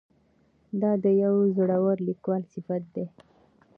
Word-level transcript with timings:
دا 0.81 0.91
د 1.03 1.05
یوه 1.23 1.43
زړور 1.57 1.97
لیکوال 2.07 2.43
صفت 2.53 2.83
دی. 2.95 3.05